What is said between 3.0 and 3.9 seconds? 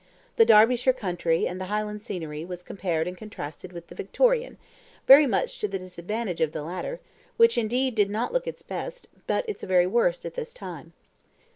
and contrasted with